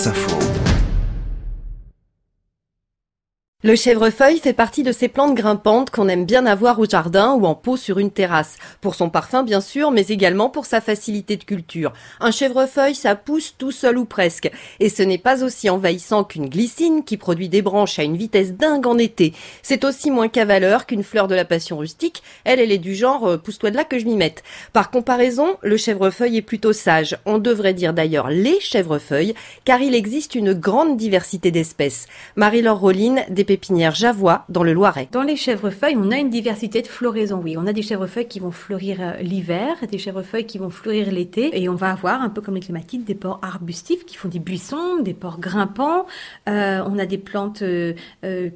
[0.00, 0.69] Wasserfall.
[3.62, 7.44] Le chèvrefeuille fait partie de ces plantes grimpantes qu'on aime bien avoir au jardin ou
[7.44, 8.56] en pot sur une terrasse.
[8.80, 11.92] Pour son parfum bien sûr, mais également pour sa facilité de culture.
[12.20, 14.50] Un chèvrefeuille, ça pousse tout seul ou presque.
[14.80, 18.54] Et ce n'est pas aussi envahissant qu'une glycine qui produit des branches à une vitesse
[18.54, 19.34] dingue en été.
[19.60, 22.22] C'est aussi moins cavaleur qu'une fleur de la passion rustique.
[22.44, 24.42] Elle, elle est du genre euh, pousse-toi de là que je m'y mette.
[24.72, 27.18] Par comparaison, le chèvrefeuille est plutôt sage.
[27.26, 29.34] On devrait dire d'ailleurs les chèvrefeuilles,
[29.66, 32.06] car il existe une grande diversité d'espèces.
[32.36, 35.08] Marie-Laure Rolline, des pépinière Javois dans le Loiret.
[35.10, 37.40] Dans les chèvrefeuilles, on a une diversité de floraisons.
[37.42, 41.10] Oui, on a des chèvrefeuilles qui vont fleurir euh, l'hiver, des chèvrefeuilles qui vont fleurir
[41.10, 44.28] l'été, et on va avoir un peu comme les clématites des ports arbustifs qui font
[44.28, 46.06] des buissons, des ports grimpants.
[46.48, 47.92] Euh, on a des plantes euh,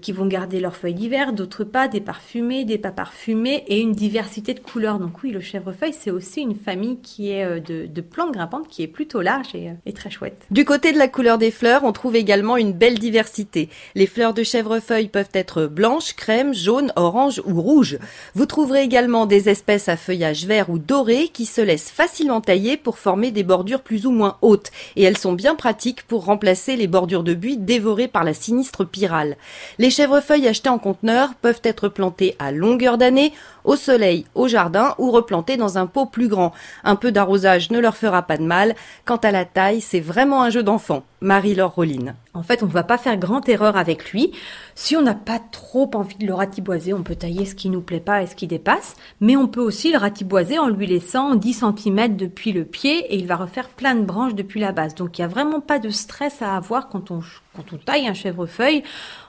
[0.00, 3.94] qui vont garder leurs feuilles d'hiver, d'autres pas, des parfumés, des pas parfumés, et une
[3.94, 5.00] diversité de couleurs.
[5.00, 8.86] Donc oui, le chèvrefeuille, c'est aussi une famille qui est de, plantes grimpantes qui est
[8.86, 10.46] plutôt large et, et très chouette.
[10.52, 13.68] Du côté de la couleur des fleurs, on trouve également une belle diversité.
[13.96, 17.98] Les fleurs de chèvrefeuille feuilles peuvent être blanches, crème, jaune, orange ou rouge.
[18.34, 22.76] Vous trouverez également des espèces à feuillage vert ou doré qui se laissent facilement tailler
[22.76, 26.76] pour former des bordures plus ou moins hautes et elles sont bien pratiques pour remplacer
[26.76, 29.36] les bordures de buis dévorées par la sinistre pyrale.
[29.78, 33.32] Les chèvrefeuilles achetées en conteneur peuvent être plantées à longueur d'année,
[33.64, 36.52] au soleil, au jardin ou replantées dans un pot plus grand.
[36.84, 38.74] Un peu d'arrosage ne leur fera pas de mal.
[39.04, 41.04] Quant à la taille, c'est vraiment un jeu d'enfant.
[41.24, 42.16] Marie-Laure Rolline.
[42.34, 44.32] En fait, on ne va pas faire grande erreur avec lui.
[44.74, 47.80] Si on n'a pas trop envie de le ratiboiser, on peut tailler ce qui nous
[47.80, 51.34] plaît pas et ce qui dépasse, mais on peut aussi le ratiboiser en lui laissant
[51.34, 54.94] 10 cm depuis le pied et il va refaire plein de branches depuis la base.
[54.94, 57.20] Donc il n'y a vraiment pas de stress à avoir quand on,
[57.54, 58.82] quand on taille un chèvrefeuille.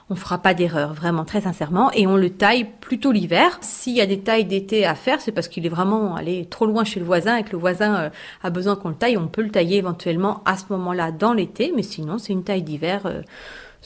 [0.08, 3.58] On fera pas d'erreur, vraiment très sincèrement, et on le taille plutôt l'hiver.
[3.60, 6.66] S'il y a des tailles d'été à faire, c'est parce qu'il est vraiment allé trop
[6.66, 8.10] loin chez le voisin et que le voisin euh,
[8.44, 9.16] a besoin qu'on le taille.
[9.16, 12.62] On peut le tailler éventuellement à ce moment-là dans l'été, mais sinon c'est une taille
[12.62, 13.02] d'hiver.
[13.06, 13.22] Euh,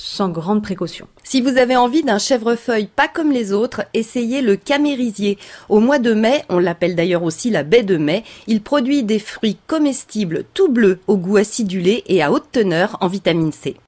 [0.00, 1.06] sans grande précaution.
[1.22, 5.36] Si vous avez envie d'un chèvrefeuille pas comme les autres, essayez le camérisier.
[5.68, 9.18] Au mois de mai, on l'appelle d'ailleurs aussi la baie de mai, il produit des
[9.18, 13.77] fruits comestibles tout bleus au goût acidulé et à haute teneur en vitamine C.